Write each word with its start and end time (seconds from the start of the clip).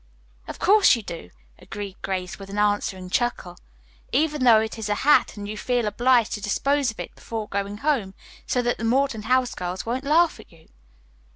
"Of 0.47 0.57
course 0.57 0.95
you 0.95 1.03
do," 1.03 1.29
agreed 1.59 1.95
Grace, 2.01 2.39
with 2.39 2.49
an 2.49 2.57
answering 2.57 3.11
chuckle. 3.11 3.55
"Even 4.11 4.43
though 4.45 4.59
it 4.59 4.79
is 4.79 4.89
a 4.89 4.95
hat 5.05 5.37
and 5.37 5.47
you 5.47 5.55
feel 5.55 5.85
obliged 5.85 6.33
to 6.33 6.41
dispose 6.41 6.89
of 6.89 6.99
it 6.99 7.13
before 7.13 7.47
going 7.47 7.77
home, 7.85 8.15
so 8.47 8.63
that 8.63 8.79
the 8.79 8.83
Morton 8.83 9.21
House 9.21 9.53
girls 9.53 9.85
won't 9.85 10.03
laugh 10.03 10.39
at 10.39 10.51
you." 10.51 10.69